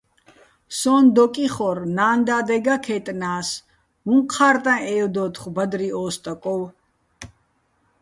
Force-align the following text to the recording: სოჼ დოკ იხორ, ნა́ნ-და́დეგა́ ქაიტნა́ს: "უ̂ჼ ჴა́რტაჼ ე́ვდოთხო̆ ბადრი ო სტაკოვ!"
სოჼ 0.77 0.93
დოკ 1.15 1.35
იხორ, 1.45 1.77
ნა́ნ-და́დეგა́ 1.95 2.79
ქაიტნა́ს: 2.85 3.49
"უ̂ჼ 4.13 4.19
ჴა́რტაჼ 4.31 4.75
ე́ვდოთხო̆ 4.95 5.53
ბადრი 5.55 5.87
ო 6.01 6.03
სტაკოვ!" 6.13 6.63